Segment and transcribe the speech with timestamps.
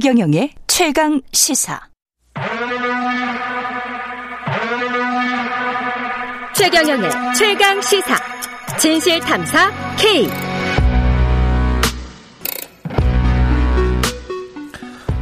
[0.00, 1.80] 최경영의 최강 시사.
[6.54, 8.14] 최경영의 최강 시사.
[8.78, 10.28] 진실 탐사 K.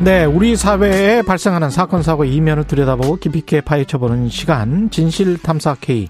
[0.05, 6.09] 네, 우리 사회에 발생하는 사건 사고 이면을 들여다보고 깊이 있게 파헤쳐보는 시간 진실 탐사 K.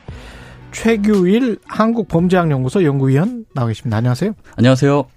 [0.73, 3.99] 최규일 한국범죄학연구소 연구위원 나와 계십니다.
[3.99, 4.33] 안녕하세요.
[4.57, 5.16] 안녕하세요.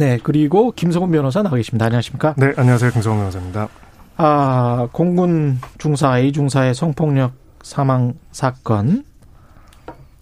[0.00, 1.84] 네, 그리고 김성훈 변호사 나와 계십니다.
[1.84, 2.34] 안녕하십니까?
[2.38, 2.90] 네, 안녕하세요.
[2.90, 3.68] 김성훈 변호사입니다.
[4.16, 9.04] 아, 공군 중사 A 중사의 성폭력 사망 사건.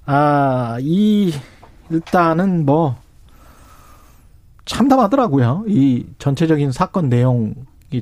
[0.05, 1.33] 아, 이
[1.91, 2.97] 일단은 뭐
[4.65, 5.67] 참담하더라고요.
[5.69, 7.55] 이 전체적인 사건 내용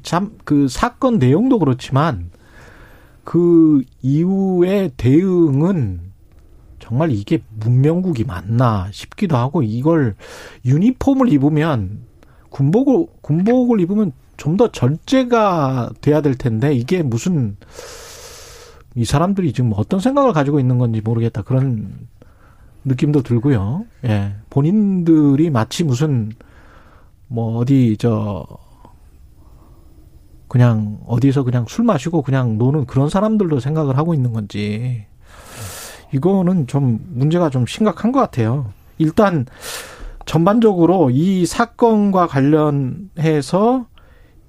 [0.03, 2.31] 참그 사건 내용도 그렇지만
[3.23, 6.06] 그 이후의 대응은
[6.87, 10.15] 정말 이게 문명국이 맞나 싶기도 하고 이걸
[10.65, 12.03] 유니폼을 입으면
[12.51, 17.57] 군복을 군복을 입으면 좀 더 절제가 돼야 될 텐데 이게 무슨
[18.95, 22.07] 이 사람들이 지금 어떤 생각을 가지고 있는 건지 모르겠다 그런
[22.85, 23.85] 느낌도 들고요.
[24.05, 24.35] 예.
[24.49, 26.31] 본인들이 마치 무슨
[27.27, 28.47] 뭐 어디 저
[30.49, 35.07] 그냥 어디서 그냥 술 마시고 그냥 노는 그런 사람들로 생각을 하고 있는 건지
[36.13, 38.73] 이거는 좀 문제가 좀 심각한 것 같아요.
[38.99, 39.47] 일단
[40.25, 43.87] 전반적으로 이 사건과 관련해서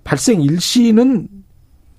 [0.04, 1.28] 발생 일시는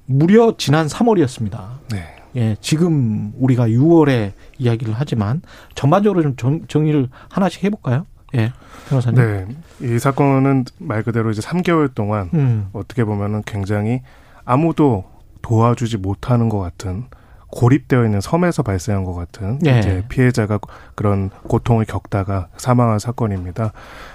[0.06, 1.60] 무려 지난 3월이었습니다.
[1.92, 2.04] 네.
[2.36, 5.42] 예, 지금 우리가 6월에 이야기를 하지만
[5.74, 8.06] 전반적으로 좀 정, 정리를 하나씩 해볼까요?
[8.34, 8.52] 예,
[8.88, 9.20] 변호사님.
[9.20, 9.46] 네.
[9.80, 12.68] 이 사건은 말 그대로 이제 3개월 동안 음.
[12.72, 14.02] 어떻게 보면은 굉장히
[14.44, 15.04] 아무도
[15.42, 17.04] 도와주지 못하는 것 같은
[17.50, 19.78] 고립되어 있는 섬에서 발생한 것 같은 예.
[19.78, 20.58] 이제 피해자가
[20.94, 23.72] 그런 고통을 겪다가 사망한 사건입니다.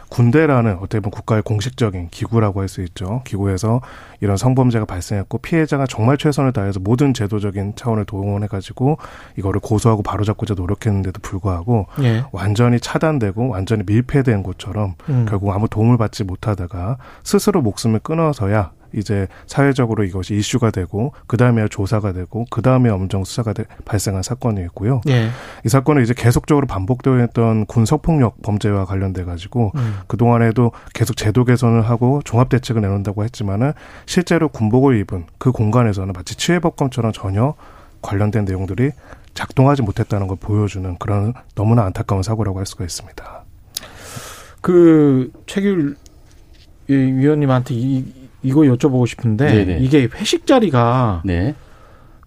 [0.09, 3.21] 군대라는 어떻게 보면 국가의 공식적인 기구라고 할 수 있죠.
[3.25, 3.81] 기구에서
[4.21, 8.97] 이런 성범죄가 발생했고 피해자가 정말 최선을 다해서 모든 제도적인 차원을 동원해 가지고
[9.37, 12.23] 이거를 고소하고 바로잡고자 노력했는데도 불구하고 예.
[12.31, 15.25] 완전히 차단되고 완전히 밀폐된 곳처럼 음.
[15.27, 21.67] 결국 아무 도움을 받지 못하다가 스스로 목숨을 끊어서야 이제 사회적으로 이것이 이슈가 되고 그 다음에
[21.67, 25.01] 조사가 되고 그 다음에 엄정 수사가 되, 발생한 사건이었고요.
[25.09, 25.29] 예.
[25.65, 29.99] 이 사건은 이제 계속적으로 반복되어 있던 군 성폭력 범죄와 관련돼 가지고 음.
[30.07, 33.73] 그 동안에도 계속 제도 개선을 하고 종합 대책을 내놓는다고 했지만은
[34.05, 37.55] 실제로 군복을 입은 그 공간에서는 마치 치외법검처럼 전혀
[38.01, 38.91] 관련된 내용들이
[39.33, 43.43] 작동하지 못했다는 걸 보여주는 그런 너무나 안타까운 사고라고 할 수가 있습니다.
[44.61, 45.95] 그 최규
[46.87, 48.05] 위원님한테 이,
[48.43, 49.79] 이거 여쭤보고 싶은데 네네.
[49.79, 51.55] 이게 회식 자리가 네.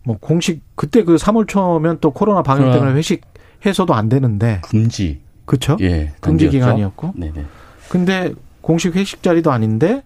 [0.03, 2.73] 뭐 공식 그때 그 3월 초면 또 코로나 방역.
[2.73, 3.23] 때문에 회식
[3.65, 5.21] 해서도 안 되는데 금지.
[5.45, 5.77] 그렇죠?
[5.81, 6.13] 예.
[6.21, 6.49] 금지.
[6.49, 7.45] 기간이었고 네네.
[7.89, 10.03] 근데 공식 회식 자리도 아닌데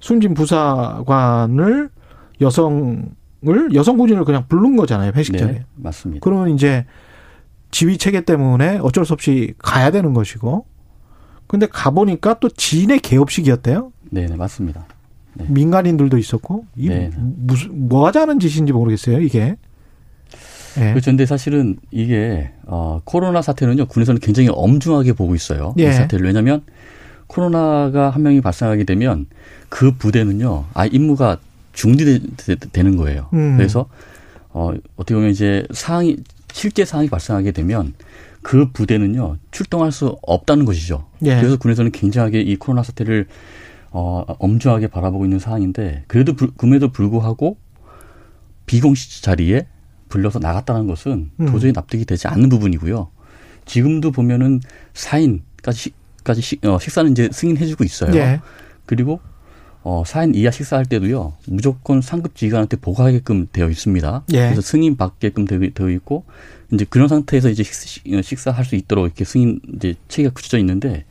[0.00, 1.90] 순진 부사관을
[2.40, 3.08] 여성을
[3.74, 5.54] 여성 군인을 그냥 부른 거잖아요 회식 자리에.
[5.54, 5.64] 네.
[5.74, 6.22] 맞습니다.
[6.22, 6.84] 그러면 이제
[7.70, 10.66] 지휘 체계 때문에 어쩔 수 없이 가야 되는 것이고.
[11.46, 13.92] 근데 가보니까 또 지인의 개업식이었대요.
[14.10, 14.36] 네 네.
[14.36, 14.86] 맞습니다.
[15.38, 15.46] 네.
[15.48, 16.66] 민간인들도 있었고.
[16.76, 17.10] 이 네.
[17.16, 19.56] 무슨, 뭐 하자는 짓인지 모르겠어요, 이게.
[20.78, 20.94] 예.
[21.02, 25.74] 근데 사실은 이게, 어, 코로나 사태는요, 군에서는 굉장히 엄중하게 보고 있어요.
[25.78, 25.88] 예.
[25.88, 26.26] 이 사태를.
[26.26, 26.62] 왜냐면,
[27.26, 29.26] 코로나가 한 명이 발생하게 되면
[29.68, 31.38] 그 부대는요, 아, 임무가
[31.72, 33.28] 중지되는 거예요.
[33.32, 33.56] 음.
[33.56, 33.88] 그래서,
[34.50, 36.16] 어, 어떻게 보면 이제 상황이,
[36.52, 37.94] 실제 상황이 발생하게 되면
[38.42, 41.06] 그 부대는요, 출동할 수 없다는 것이죠.
[41.24, 41.36] 예.
[41.36, 43.26] 그래서 군에서는 굉장하게 이 코로나 사태를
[43.98, 47.56] 어, 엄중하게 바라보고 있는 상황인데 그래도 불, 금에도 불구하고
[48.66, 49.66] 비공식 자리에
[50.10, 51.46] 불려서 나갔다는 것은 음.
[51.46, 53.08] 도저히 납득이 되지 않는 부분이고요.
[53.64, 54.60] 지금도 보면은
[54.92, 58.14] 사인까지 식, 까지 식, 어, 식사는 이제 승인해주고 있어요.
[58.16, 58.40] 예.
[58.84, 59.18] 그리고
[59.82, 64.24] 어, 사인 이하 식사할 때도요 무조건 상급 지휘관한테 보고하게끔 되어 있습니다.
[64.32, 64.36] 예.
[64.36, 66.24] 그래서 승인 받게끔 되어, 있고
[66.70, 71.06] 이제 그런 상태에서 이제 식, 어, 식사할 수 있도록 이렇게 승인 이제 체계가 굳혀져 있는데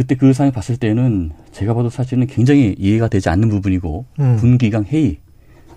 [0.00, 4.36] 그때 그 상황을 봤을 때는 제가 봐도 사실은 굉장히 이해가 되지 않는 부분이고 음.
[4.38, 5.18] 군기강 회의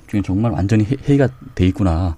[0.08, 2.16] 중에 정말 완전히 회- 회의가 돼 있구나.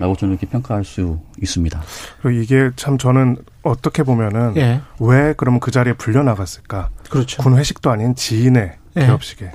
[0.00, 1.78] 라고 저는 이렇게 평가할 수 있습니다.
[2.22, 4.80] 그리고 이게 참 저는 어떻게 보면은 예.
[4.98, 6.88] 왜 그러면 그 자리에 불려 나갔을까?
[7.10, 7.42] 그렇죠.
[7.42, 9.00] 군 회식도 아닌 지인의 예.
[9.06, 9.50] 개업식에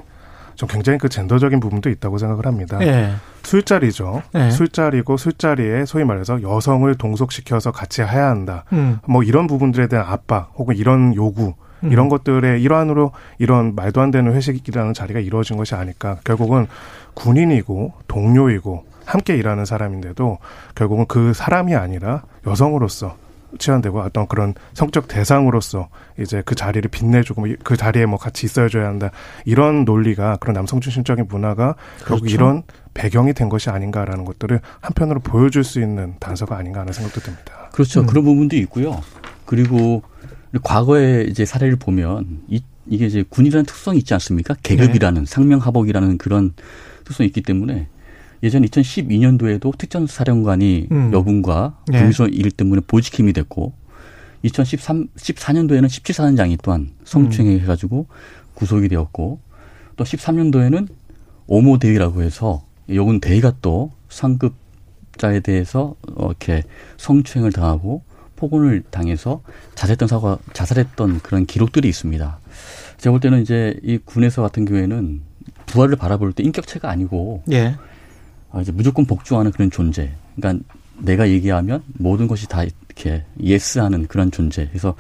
[0.54, 2.78] 좀 굉장히 그 젠더적인 부분도 있다고 생각을 합니다.
[2.86, 3.14] 예.
[3.42, 4.22] 술자리죠.
[4.36, 4.52] 예.
[4.52, 8.66] 술자리고 술자리에 소위 말해서 여성을 동석시켜서 같이 해야 한다.
[8.74, 9.00] 음.
[9.08, 11.92] 뭐 이런 부분들에 대한 압박 혹은 이런 요구 음.
[11.92, 16.18] 이런 것들의 일환으로 이런 말도 안 되는 회식이라는 자리가 이루어진 것이 아닐까.
[16.24, 16.68] 결국은
[17.14, 20.38] 군인이고 동료이고 함께 일하는 사람인데도
[20.76, 23.16] 결국은 그 사람이 아니라 여성으로서
[23.58, 25.88] 치환되고 어떤 그런 성적 대상으로서
[26.20, 29.12] 이제 그 자리를 빛내주고 뭐그 자리에 뭐 같이 있어줘야 한다
[29.46, 32.36] 이런 논리가 그런 남성 중심적인 문화가 결국 그렇죠.
[32.36, 32.64] 이런
[32.94, 37.70] 배경이 된 것이 아닌가라는 것들을 한편으로 보여줄 수 있는 단서가 아닌가 하는 생각도 듭니다.
[37.72, 38.02] 그렇죠.
[38.02, 38.08] 음.
[38.08, 39.02] 그런 부분도 있고요.
[39.46, 40.04] 그리고
[40.64, 44.56] 과거의 이제 사례를 보면 이, 이게 이제 군이라는 특성이 있지 않습니까?
[44.64, 46.54] 계급이라는 상명하복이라는 그런
[47.04, 47.88] 특성이 있기 때문에
[48.44, 51.12] 예전 2012년도에도 특전 사령관이 음.
[51.14, 52.00] 여군과 네.
[52.00, 53.74] 불미소 일 때문에 보직힘이 됐고
[54.44, 58.08] 2013 14년도에는 17사단장이 또한 성추행해 가지고
[58.54, 59.40] 구속이 되었고
[59.96, 60.88] 또 13년도에는
[61.48, 62.64] 오모 대위라고 해서
[62.94, 66.64] 여군 대위가 또 상급자에 대해서 어, 이렇게
[66.98, 68.04] 성추행을 당하고
[68.38, 69.42] 폭언을 당해서
[69.76, 72.40] 자살했던 사고가 자살했던 그런 기록들이 있습니다.
[72.98, 75.22] 제가 볼 때는 이제 이 군에서 같은 경우에는
[75.66, 77.76] 부하를 바라볼 때 인격체가 아니고 예.
[78.52, 80.12] 아, 이제 무조건 복종하는 그런 존재.
[80.36, 80.64] 그러니까
[81.00, 84.68] 내가 얘기하면 모든 것이 다 이렇게 예스하는 그런 존재.
[84.68, 84.96] 그래서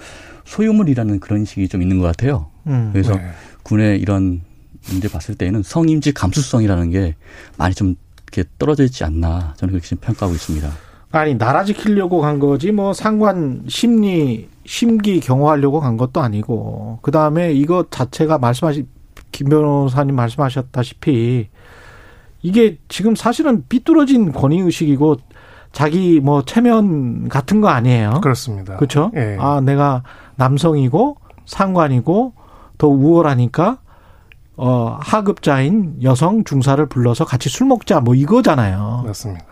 [0.46, 2.52] 소유물이라는 그런 식이 좀 있는 것 같아요.
[2.68, 2.90] 음.
[2.92, 3.32] 그래서 네.
[3.64, 4.42] 군의 이런
[4.90, 7.16] 문제 봤을 때는 성임지 감수성이라는 게
[7.58, 7.96] 많이 좀
[8.32, 10.87] 이렇게 떨어져 있지 않나 저는 그렇게 좀 평가하고 있습니다.
[11.12, 17.54] 아니 나라 지키려고 간 거지 뭐 상관 심리 심기 경호하려고 간 것도 아니고 그 다음에
[17.54, 18.88] 이거 자체가 말씀하신
[19.32, 21.50] 김 변호사님 말씀하셨다시피
[22.42, 25.18] 이게 지금 사실은 삐뚤어진 권위 의식이고
[25.72, 28.20] 자기 뭐 체면 같은 거 아니에요.
[28.22, 28.78] 그렇습니다.
[28.78, 29.12] 그렇죠?
[29.16, 29.38] 예.
[29.40, 30.04] 아 내가
[30.36, 32.34] 남성이고 상관이고
[32.78, 33.80] 더 우월하니까
[34.58, 39.04] 어 하급자인 여성 중사를 불러서 같이 술 먹자 뭐 이거잖아요.
[39.06, 39.46] 맞습니다.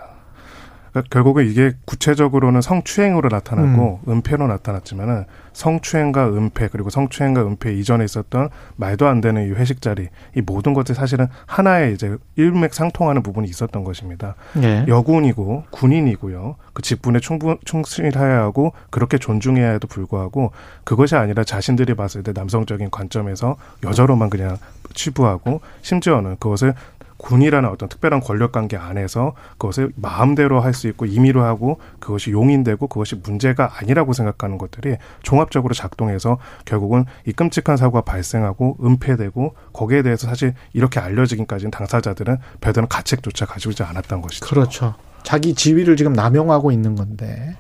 [0.96, 8.50] 그러니까 결국은 이게 구체적으로는 성추행으로 나타났고 은폐로 나타났지만은 성추행과 은폐 그리고 성추행과 은폐 이전에 있었던
[8.78, 13.84] 말도 안 되는 이 회식 자리 이 모든 것들이 사실은 하나의 이제 일맥상통하는 부분이 있었던
[13.84, 14.36] 것입니다.
[14.62, 14.86] 예.
[14.88, 16.56] 여군이고 군인이고요.
[16.74, 20.52] 그 직분에 충분 충실해야 하고 그렇게 존중해야 해도 불구하고
[20.86, 24.58] 그것이 아니라 자신들이 봤을 때 남성적인 관점에서 여자로만 그냥
[24.94, 26.74] 치부하고 심지어는 그것을
[27.18, 32.88] 군이라는 어떤 특별한 권력 관계 안에서 그것을 마음대로 할 수 있고 임의로 하고 그것이 용인되고
[32.88, 40.28] 그것이 문제가 아니라고 생각하는 것들이 종합적으로 작동해서 결국은 이 끔찍한 사고가 발생하고 은폐되고 거기에 대해서
[40.28, 44.46] 사실 이렇게 알려지기까지는 당사자들은 별다른 가책조차 가지고 있지 않았던 것이죠.
[44.46, 44.96] 그렇죠.
[45.24, 47.56] 자기 지위를 지금 남용하고 있는 건데.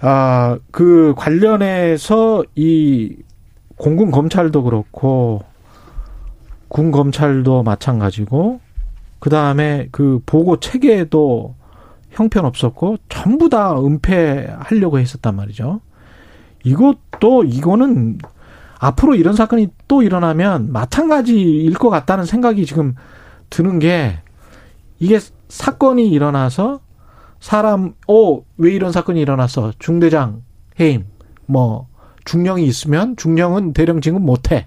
[0.00, 3.16] 아, 그 관련해서 이
[3.76, 5.42] 공군 검찰도 그렇고
[6.68, 8.60] 군 검찰도 마찬가지고
[9.18, 11.54] 그 다음에 그 보고 체계도
[12.10, 15.80] 형편 없었고 전부 다 은폐하려고 했었단 말이죠.
[16.64, 18.18] 이것도 이거는
[18.78, 22.94] 앞으로 이런 사건이 또 일어나면 마찬가지일 것 같다는 생각이 지금
[23.50, 24.18] 드는 게
[24.98, 25.18] 이게
[25.48, 26.80] 사건이 일어나서
[27.40, 29.72] 사람 어 왜 이런 사건이 일어났어?
[29.78, 30.42] 중대장
[30.80, 31.06] 해임.
[31.46, 31.88] 뭐
[32.24, 34.66] 중령이 있으면 중령은 대령 진급 못해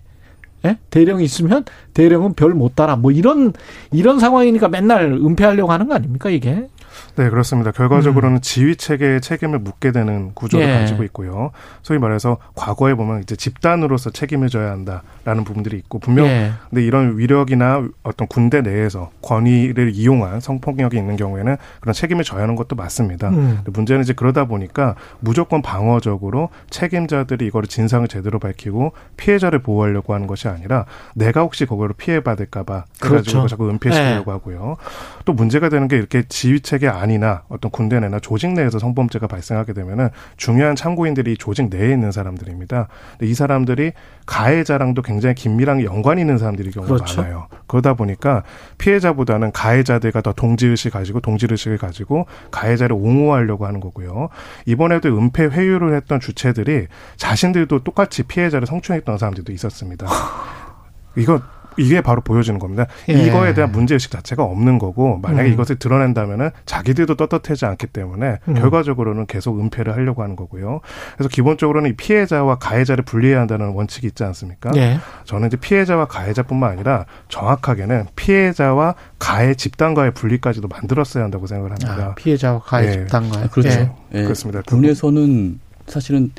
[0.66, 0.78] 예?
[0.90, 1.64] 대령이 있으면
[1.94, 3.54] 대령은 별못 달아 뭐 이런
[3.92, 6.68] 이런 상황이니까 맨날 은폐하려고 하는 거 아닙니까 이게
[7.16, 7.72] 네, 그렇습니다.
[7.72, 10.70] 결과적으로는 지휘 체계에 책임을 묻게 되는 구조를 음.
[10.70, 10.80] 예.
[10.80, 11.52] 가지고 있고요.
[11.82, 16.52] 소위 말해서 과거에 보면 이제 집단으로서 책임을 져야 한다라는 부분들이 있고 분명 예.
[16.70, 22.56] 근데 이런 위력이나 어떤 군대 내에서 권위를 이용한 성폭력이 있는 경우에는 그런 책임을 져야 하는
[22.56, 23.30] 것도 맞습니다.
[23.30, 23.60] 음.
[23.66, 30.48] 문제는 이제 그러다 보니까 무조건 방어적으로 책임자들이 이거를 진상을 제대로 밝히고 피해자를 보호하려고 하는 것이
[30.48, 33.48] 아니라 내가 혹시 그거를 피해 받을까 봐 그래가지고 그렇죠.
[33.48, 34.78] 자꾸 은폐시키려고 하고요.
[35.26, 39.74] 또 문제가 되는 게 이렇게 지휘 체계 안이나 어떤 군대 내나 조직 내에서 성범죄가 발생하게
[39.74, 42.88] 되면은 중요한 참고인들이 조직 내에 있는 사람들입니다.
[43.18, 43.92] 근데 이 사람들이
[44.26, 47.22] 가해자랑도 굉장히 긴밀한 연관이 있는 사람들이 경우가 그렇죠.
[47.22, 47.48] 많아요.
[47.68, 48.44] 그러다 보니까
[48.78, 54.30] 피해자보다는 가해자들과 더 동지의식 가지고 동지의식을 가지고 가해자를 옹호하려고 하는 거고요.
[54.66, 60.08] 이번에도 은폐 회유를 했던 주체들이 자신들도 똑같이 피해자를 성추행했던 사람들도 있었습니다.
[61.18, 61.42] 이거
[61.80, 62.86] 이게 바로 보여주는 겁니다.
[63.10, 63.14] 예.
[63.14, 65.54] 이거에 대한 문제의식 자체가 없는 거고 만약에 음.
[65.54, 68.54] 이것을 드러낸다면은 자기들도 떳떳하지 않기 때문에 음.
[68.54, 70.82] 결과적으로는 계속 은폐를 하려고 하는 거고요.
[71.16, 74.72] 그래서 기본적으로는 이 피해자와 가해자를 분리해야 한다는 원칙이 있지 않습니까?
[74.76, 75.00] 예.
[75.26, 82.10] 저는 이제 피해자와 가해자뿐만 아니라 정확하게는 피해자와 가해 집단과의 분리까지도 만들었어야 한다고 생각을 합니다.
[82.12, 82.92] 아, 피해자와 가해 예.
[82.92, 83.70] 집단과의 아, 그렇죠.
[83.70, 83.92] 예.
[84.14, 84.24] 예.
[84.24, 84.62] 그렇습니다.
[84.64, 86.32] 군에서는 사실은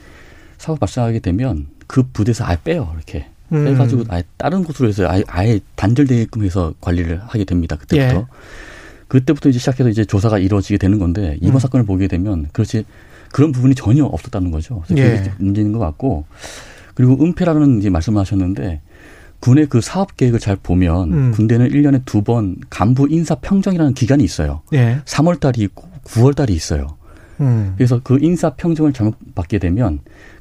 [0.59, 3.64] 사고 발생하게 되면 그 부대에서 아예 빼요 이렇게 음.
[3.64, 8.25] 빼가지고 아예 다른 곳으로 해서 아예, 아예 단절되게끔 해서 관리를 하게 됩니다 그때부터 예.
[9.09, 11.59] 그때부터 이제 시작해서 이제 조사가 이루어지게 되는 건데 이번 음.
[11.59, 12.85] 사건을 보게 되면 그렇지
[13.33, 14.83] 그런 부분이 전혀 없었다는 거죠.
[14.87, 15.16] 그래서 예.
[15.19, 16.25] 그게 문제인 것 같고
[16.95, 18.80] 그리고 은폐라는 이제 말씀을 하셨는데
[19.40, 21.30] 군의 그 사업 계획을 잘 보면 음.
[21.33, 24.62] 군대는 1년에 두 번 간부 인사 평정이라는 기간이 있어요.
[24.75, 25.00] 예.
[25.07, 26.97] 3월 달이 있고 9월 달이 있어요.
[27.40, 27.73] 음.
[27.76, 30.00] 그래서 그 인사 평정을 잘못 받게 되면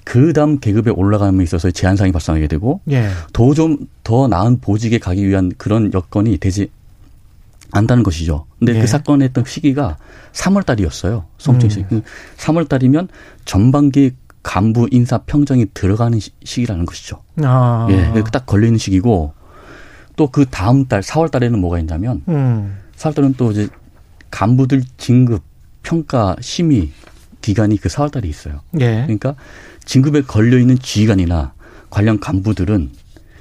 [0.10, 3.10] 그 다음 계급에 올라감에 있어서 제한상이 발생하게 되고 예.
[3.32, 6.72] 더좀더 나은 보직에 가기 위한 그런 여건이 되지
[7.72, 8.48] 않다는 것이죠.
[8.58, 8.82] 근데 예.
[8.82, 9.98] 그 사건의 했던 시기가
[10.34, 11.26] 3월 달이었어요.
[11.38, 11.86] 송충 씨.
[11.92, 12.02] 음.
[12.38, 13.08] 3월 달이면
[13.46, 17.22] 전반기 간부 인사 평정이 들어가는 시- 시기라는 것이죠.
[17.44, 17.86] 아.
[17.92, 18.12] 예.
[18.24, 19.34] 그딱 걸리는 시기고
[20.16, 22.78] 또 그 다음 달 4월 달에는 뭐가 있냐면 음.
[22.98, 23.68] 4월 달은 또 이제
[24.32, 25.44] 간부들 진급
[25.84, 26.90] 평가 심의
[27.50, 28.62] 기간이 그 4월 달에 있어요.
[28.80, 29.02] 예.
[29.08, 29.34] 그러니까
[29.84, 31.54] 진급에 걸려 있는 지휘관이나
[31.90, 32.92] 관련 간부들은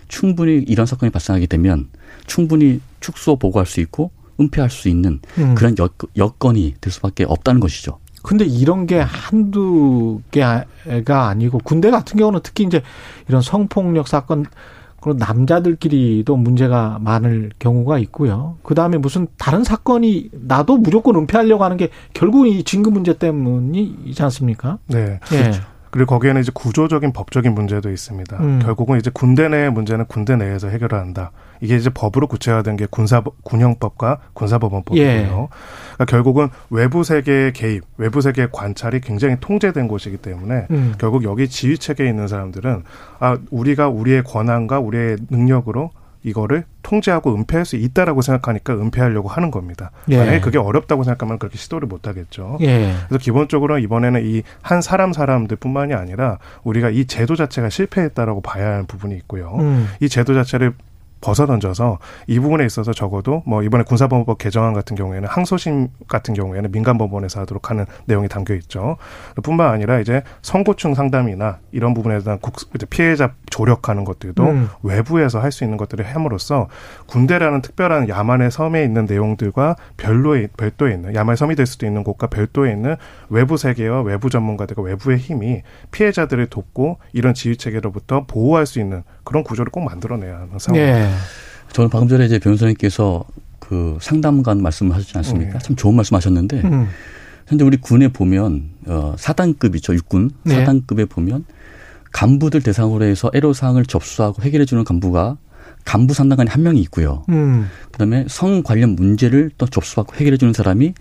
[0.09, 1.89] 충분히 이런 사건이 발생하게 되면
[2.27, 4.11] 충분히 축소 보고할 수 있고
[4.41, 5.55] 은폐할 수 있는 음.
[5.55, 7.99] 그런 여, 여건이 될 수밖에 없다는 것이죠.
[8.23, 12.81] 근데 이런 게 한두 개가 아니고 군대 같은 경우는 특히 이제
[13.29, 14.47] 이런 성폭력 사건
[15.01, 18.57] 그런 남자들끼리도 문제가 많을 경우가 있고요.
[18.63, 24.23] 그 다음에 무슨 다른 사건이 나도 무조건 은폐하려고 하는 게 결국은 이 진급 문제 때문이지
[24.23, 24.79] 않습니까?
[24.87, 25.21] 네.
[25.33, 25.51] 예.
[25.51, 28.37] 그 리고 거기에는 이제 구조적인 법적인 문제도 있습니다.
[28.39, 28.59] 음.
[28.63, 31.31] 결국은 이제 군대 내의 문제는 군대 내에서 해결을 한다.
[31.61, 35.09] 이게 이제 법으로 구체화된 게 군사 군형법과 군사법원법이고요.
[35.09, 35.27] 예.
[35.27, 40.95] 그러니까 결국은 외부 세계의 개입, 외부 세계의 관찰이 굉장히 통제된 곳이기 때문에 음.
[40.99, 42.83] 결국 여기 지휘 체계에 있는 사람들은
[43.19, 45.91] 아 우리가 우리의 권한과 우리의 능력으로
[46.29, 49.91] 이거를 통제하고 은폐할 수 있다라고 생각하니까 은폐하려고 하는 겁니다.
[50.09, 50.19] 예.
[50.19, 52.59] 만약에 그게 어렵다고 생각하면 그렇게 시도를 못 하겠죠.
[52.63, 52.95] 예.
[53.09, 58.87] 그래서 기본적으로 이번에는 이 한 사람 사람들뿐만이 아니라 우리가 이 제도 자체가 실패했다라고 봐야 하는
[58.87, 59.57] 부분이 있고요.
[59.61, 59.89] 음.
[60.01, 60.73] 이 제도 자체를
[61.21, 66.97] 벗어던져서 이 부분에 있어서 적어도 뭐 이번에 군사법원법 개정안 같은 경우에는 항소심 같은 경우에는 민간
[66.99, 68.97] 법원에서 하도록 하는 내용이 담겨 있죠.
[69.43, 74.69] 뿐만 아니라 이제 선고충 상담이나 이런 부분에 대한 국, 이제 피해자 조력하는 것들도 음.
[74.83, 76.69] 외부에서 할 수 있는 것들을 함으로써
[77.07, 82.29] 군대라는 특별한 야만의 섬에 있는 내용들과 별로의 별도에 있는 야만의 섬이 될 수도 있는 곳과
[82.29, 82.97] 별도에 있는
[83.29, 89.43] 외부 세계와 외부 전문가들과 외부의 힘이 피해자들을 돕고 이런 지휘 체계로부터 보호할 수 있는 그런
[89.43, 90.81] 구조를 꼭 만들어내야 하는 상황.
[91.09, 91.73] 예.
[91.73, 93.25] 저는 방금 전에 이제 변호사님께서
[93.59, 95.53] 그 상담관 말씀을 하셨지 않습니까?
[95.53, 95.59] 네.
[95.59, 96.89] 참 좋은 말씀 하셨는데 음.
[97.47, 100.55] 현재 우리 군에 보면 어 사단급이죠 육군 네.
[100.55, 101.45] 사단급에 보면
[102.13, 105.37] 간부들 대상으로 해서 애로 사항을 접수하고 해결해 주는 간부가
[105.85, 107.25] 간부 상담관이 한 명이 있고요.
[107.29, 107.69] 음.
[107.91, 110.95] 그 다음에 성 관련 문제를 또 접수받고 해결해 주는 사람이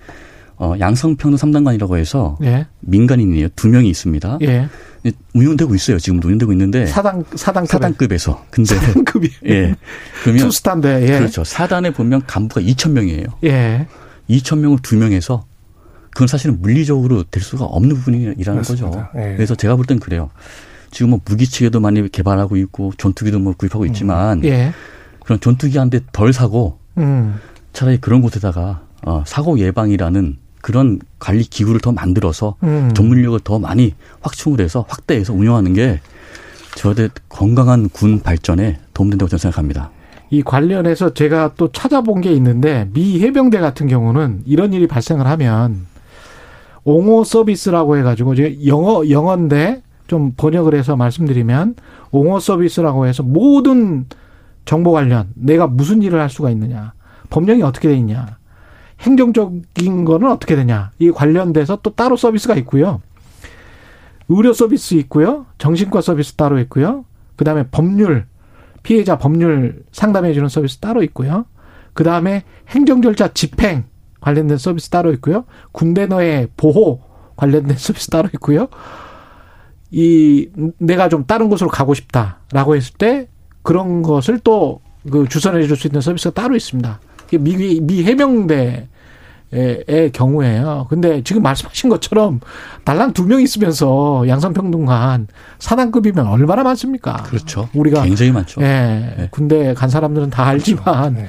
[0.60, 2.66] 어 양성평등 상담관이라고 해서 예.
[2.80, 3.50] 민간인이에요.
[3.56, 4.40] 두 명이 있습니다.
[4.42, 4.68] 예.
[5.34, 6.00] 운영되고 있어요.
[6.00, 9.76] 지금도 운영되고 있는데 사당 사당 사단급에서 근데 급이 예
[10.24, 11.20] 그러면 투스타인데 예.
[11.20, 11.44] 그렇죠.
[11.44, 13.26] 사단에 보면 간부가 2천 명이에요.
[13.44, 13.88] 예.
[14.30, 15.46] 2천 명을 두 명에서
[16.12, 18.86] 그건 사실은 물리적으로 될 수가 없는 부분이라는 거죠.
[18.86, 19.12] 맞습니다.
[19.16, 19.36] 예.
[19.36, 20.30] 그래서 제가 볼 땐 그래요.
[20.90, 24.74] 지금 뭐 무기 체계도 많이 개발하고 있고 전투기도 뭐 구입하고 있지만 예.
[25.24, 27.36] 그런 전투기 한 대 덜 사고 음.
[27.74, 32.92] 차라리 그런 곳에다가 어, 사고 예방이라는 그런 관리 기구를 더 만들어서 음.
[32.94, 36.00] 전문력을 더 많이 확충을 해서 확대해서 운영하는 게
[36.76, 39.92] 저한테 건강한 군 발전에 도움된다고 저는 생각합니다.
[40.30, 45.88] 이 관련해서 제가 또 찾아본 게 있는데 미 해병대 같은 경우는 이런 일이 발생을 하면
[46.84, 51.76] 옹호 서비스라고 해가지고 이제 영어 영어인데 좀 번역을 해서 말씀드리면
[52.12, 54.06] 옹호 서비스라고 해서 모든
[54.66, 56.94] 정보 관련 내가 무슨 일을 할 수가 있느냐
[57.30, 58.37] 법령이 어떻게 돼 있냐
[59.02, 63.02] 행정적인 거는 어떻게 되냐 이 관련돼서 또 따로 서비스가 있고요
[64.30, 68.26] 의료 서비스 있고요 정신과 서비스 따로 있고요 그 다음에 법률
[68.84, 71.46] 피해자 법률 상담해 주는 서비스 따로 있고요.
[71.94, 73.84] 그 다음에 행정 절차 집행
[74.22, 75.44] 관련된 서비스 따로 있고요.
[75.74, 77.02] 군대 내의 보호
[77.36, 78.70] 관련된 서비스 따로 있고요.
[79.92, 83.28] 이 내가 좀 다른 곳으로 가고 싶다라고 했을 때
[83.62, 87.00] 그런 것을 또 그 주선해 줄 수 있는 서비스가 따로 있습니다.
[87.28, 88.88] 이게 미, 미 해병대
[89.54, 90.88] 의 경우에요.
[90.90, 92.42] 근데 지금 말씀하신 것처럼
[92.84, 95.28] 달랑 두 명 있으면서 양성평등관
[95.60, 97.24] 사단급이면 얼마나 많습니까?
[97.24, 97.70] 그렇죠.
[97.74, 98.62] 우리가 굉장히 많죠.
[98.62, 99.28] 예, 네.
[99.32, 101.28] 군대 간 사람들은 다 알지만 네.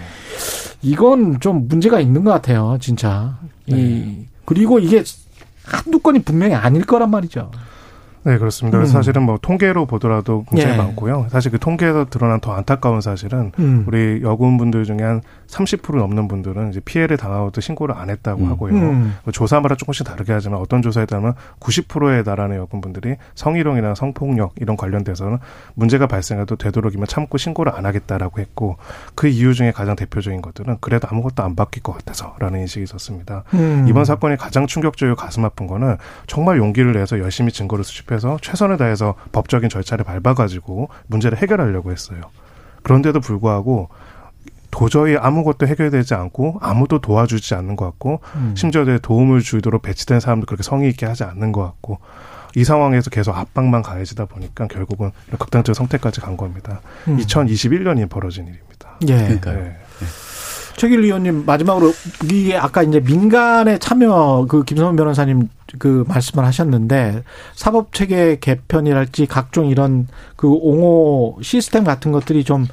[0.83, 3.39] 이건 좀 문제가 있는 것 같아요, 진짜.
[3.67, 4.27] 이 네.
[4.45, 5.05] 그리고 이게
[5.65, 7.53] 한두 건이 분명히 아닐 거란 말이죠.
[8.29, 8.79] 네, 그렇습니다.
[8.79, 8.85] 음.
[8.85, 10.77] 사실은 뭐 통계로 보더라도 굉장히 예.
[10.77, 11.29] 많고요.
[11.31, 13.85] 사실 그 통계에서 드러난 더 안타까운 사실은 음.
[13.87, 18.51] 우리 여군분들 중에 한 30% 넘는 분들은 이제 피해를 당하고도 신고를 안 했다고 음.
[18.51, 18.75] 하고요.
[18.75, 19.17] 음.
[19.25, 25.39] 뭐 조사마다 조금씩 다르게 하지만 어떤 조사에 따르면 90%에 달하는 여군분들이 성희롱이나 성폭력 이런 관련돼서는
[25.73, 28.77] 문제가 발생해도 되도록이면 참고 신고를 안 하겠다라고 했고
[29.15, 33.45] 그 이유 중에 가장 대표적인 것들은 그래도 아무것도 안 바뀔 것 같아서라는 인식이 있었습니다.
[33.55, 33.87] 음.
[33.89, 38.77] 이번 사건이 가장 충격적이고 가슴 아픈 거는 정말 용기를 내서 열심히 증거를 수집해 서 최선을
[38.77, 42.21] 다해서 법적인 절차를 밟아가지고 문제를 해결하려고 했어요.
[42.83, 43.89] 그런데도 불구하고
[44.71, 48.55] 도저히 아무것도 해결되지 않고 아무도 도와주지 않는 것 같고 음.
[48.57, 51.99] 심지어 내 도움을 주도록 배치된 사람도 그렇게 성의 있게 하지 않는 것 같고
[52.55, 56.81] 이 상황에서 계속 압박만 가해지다 보니까 결국은 극단적 선택까지 간 겁니다.
[57.09, 57.19] 음.
[57.19, 58.97] 2021년이 벌어진 일입니다.
[59.09, 59.17] 예.
[59.17, 59.63] 그러니까요.
[59.63, 59.77] 네.
[60.79, 61.93] 최길 의원님 마지막으로
[62.25, 69.67] 이게 아까 이제 민간의 참여 그 김성원 변호사님 그 말씀을 하셨는데 사법 체계 개편이랄지 각종
[69.69, 70.07] 이런
[70.37, 72.67] 그 옹호 시스템 같은 것들이 좀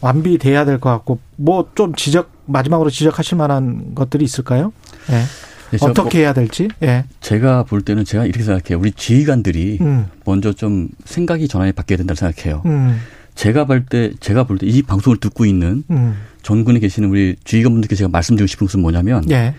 [0.00, 4.72] 완비돼야 될 것 같고 뭐 좀 지적 마지막으로 지적하실 만한 것들이 있을까요?
[5.10, 5.22] 예.
[5.72, 6.68] 네, 어떻게 해야 될지.
[6.82, 6.86] 예.
[6.98, 8.78] 뭐 제가 볼 때는 제가 이렇게 생각해요.
[8.78, 10.06] 우리 지휘관들이 음.
[10.24, 12.62] 먼저 좀 생각이 전환이 바뀌어야 된다고 생각해요.
[12.66, 13.00] 음.
[13.36, 16.16] 제가 볼 때, 제가 볼 때 이 방송을 듣고 있는 음.
[16.42, 19.54] 전군에 계시는 우리 지휘관분들께 제가 말씀드리고 싶은 것은 뭐냐면 예.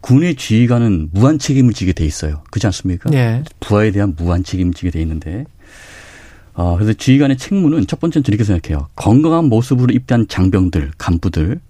[0.00, 2.42] 군의 지휘관은 무한 책임을 지게 돼 있어요.
[2.50, 3.10] 그렇지 않습니까?
[3.12, 3.44] 예.
[3.60, 5.44] 부하에 대한 무한 책임을 지게 돼 있는데
[6.54, 8.88] 어, 그래서 지휘관의 책무는 첫 번째는 저렇게 생각해요.
[8.96, 11.60] 건강한 모습으로 입대한 장병들, 간부들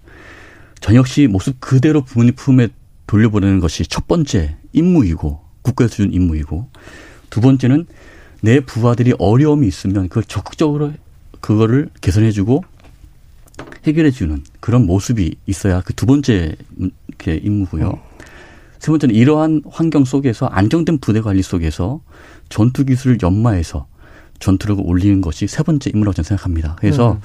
[0.81, 2.67] 전 역시 모습 그대로 부모님 품에
[3.07, 6.69] 돌려보내는 것이 첫 번째 임무이고 국가에서 준 임무이고
[7.29, 7.85] 두 번째는
[8.41, 10.91] 내 부하들이 어려움이 있으면 그걸 적극적으로
[11.43, 12.63] 그거를 개선해주고
[13.85, 16.55] 해결해주는 그런 모습이 있어야 그 두 번째
[17.27, 17.99] 임무고요.
[18.79, 22.01] 세 번째는 이러한 환경 속에서 안정된 부대 관리 속에서
[22.49, 23.87] 전투 기술을 연마해서
[24.39, 26.75] 전투력을 올리는 것이 세 번째 임무라고 저는 생각합니다.
[26.79, 27.19] 그래서 음.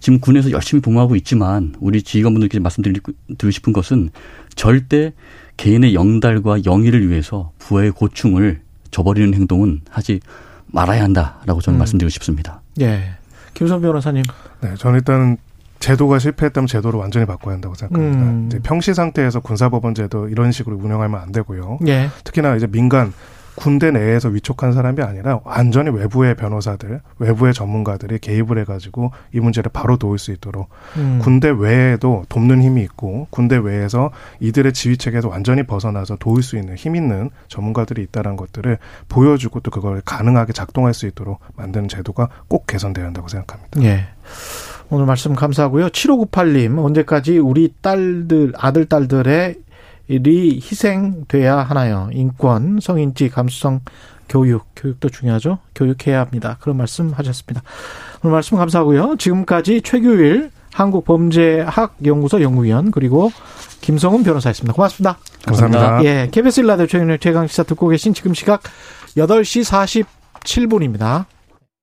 [0.00, 4.10] 지금 군에서 열심히 복무하고 있지만 우리 지휘관분들께 말씀드리고 드리고 싶은 것은
[4.54, 5.12] 절대
[5.58, 10.20] 개인의 영달과 영의를 위해서 부하의 고충을 저버리는 행동은 하지
[10.66, 11.80] 말아야 한다라고 저는 음.
[11.80, 12.62] 말씀드리고 싶습니다.
[12.80, 13.21] 예.
[13.54, 14.22] 김성 변호사님.
[14.60, 15.36] 네, 저는 일단
[15.78, 18.22] 제도가 실패했다면 제도를 완전히 바꿔야 한다고 생각합니다.
[18.22, 18.46] 음.
[18.46, 21.80] 이제 평시 상태에서 군사법원 제도 이런 식으로 운영하면 안 되고요.
[21.88, 22.08] 예.
[22.22, 23.12] 특히나 이제 민간
[23.54, 29.96] 군대 내에서 위촉한 사람이 아니라 완전히 외부의 변호사들, 외부의 전문가들이 개입을 해가지고 이 문제를 바로
[29.96, 31.18] 도울 수 있도록 음.
[31.22, 36.76] 군대 외에도 돕는 힘이 있고 군대 외에서 이들의 지휘 체계에서 완전히 벗어나서 도울 수 있는
[36.76, 42.66] 힘 있는 전문가들이 있다는 것들을 보여주고 또 그걸 가능하게 작동할 수 있도록 만드는 제도가 꼭
[42.66, 43.82] 개선돼야 한다고 생각합니다.
[43.82, 44.06] 예.
[44.90, 45.88] 오늘 말씀 감사하고요.
[45.88, 49.56] 7598님, 언제까지 우리 딸들, 아들, 딸들의
[50.08, 52.08] 이 희생돼야 하나요?
[52.12, 53.80] 인권, 성인지, 감수성,
[54.28, 55.58] 교육, 교육도 중요하죠.
[55.74, 56.56] 교육해야 합니다.
[56.60, 57.62] 그런 말씀 하셨습니다.
[58.22, 59.16] 오늘 말씀 감사하고요.
[59.18, 63.30] 지금까지 최규일 한국범죄학연구소 연구위원 그리고
[63.80, 64.72] 김성훈 변호사였습니다.
[64.72, 65.18] 고맙습니다.
[65.44, 66.04] 감사합니다.
[66.04, 68.62] 예, KBS 일라디오 최경영 최강 시사 듣고 계신 지금 시각
[69.16, 71.26] 8시 47분입니다.